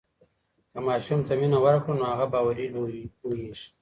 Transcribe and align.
که 0.71 0.79
ماشوم 0.87 1.19
ته 1.27 1.33
مینه 1.39 1.59
ورکړو 1.65 1.97
نو 1.99 2.05
هغه 2.11 2.25
باوري 2.33 2.65
لویېږي. 2.73 3.65